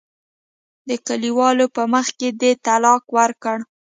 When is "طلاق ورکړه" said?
2.65-3.59